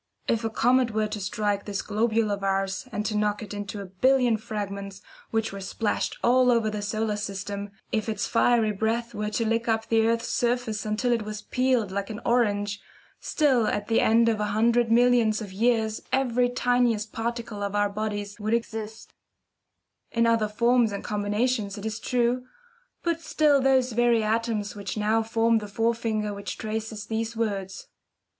If 0.27 0.43
a 0.43 0.49
comet 0.49 0.95
were 0.95 1.05
to 1.05 1.19
strike 1.19 1.65
this 1.65 1.83
globule 1.83 2.31
of 2.31 2.43
ours, 2.43 2.87
and 2.91 3.05
to 3.05 3.15
knock 3.15 3.43
it 3.43 3.53
into 3.53 3.81
a 3.81 3.85
billion 3.85 4.35
fragments, 4.35 5.03
which 5.29 5.53
were 5.53 5.61
splashed 5.61 6.17
all 6.23 6.49
over 6.49 6.71
the 6.71 6.81
solar 6.81 7.15
system 7.15 7.69
if 7.91 8.09
its 8.09 8.25
fiery 8.25 8.71
breath 8.71 9.13
were 9.13 9.29
to 9.29 9.45
lick 9.45 9.67
up 9.67 9.85
the 9.89 10.07
earth's 10.07 10.27
surface 10.29 10.87
until 10.87 11.11
it 11.11 11.21
was 11.21 11.43
peeled 11.43 11.91
like 11.91 12.09
an 12.09 12.19
orange, 12.25 12.81
still 13.19 13.67
at 13.67 13.89
the 13.89 14.01
end 14.01 14.27
of 14.27 14.39
a 14.39 14.45
hundred 14.45 14.91
millions 14.91 15.39
of 15.39 15.53
years 15.53 16.01
every 16.11 16.49
tiniest 16.49 17.11
particle 17.13 17.61
of 17.61 17.75
our 17.75 17.87
bodies 17.87 18.39
would 18.39 18.55
exist 18.55 19.13
in 20.09 20.25
other 20.25 20.47
forms 20.47 20.91
and 20.91 21.03
combinations, 21.03 21.77
it 21.77 21.85
is 21.85 21.99
true, 21.99 22.43
but 23.03 23.21
still 23.21 23.61
those 23.61 23.91
very 23.91 24.23
atoms 24.23 24.73
which 24.75 24.97
now 24.97 25.21
form 25.21 25.59
the 25.59 25.67
forefinger 25.67 26.33
which 26.33 26.57
traces 26.57 27.05
these 27.05 27.37
words. 27.37 27.85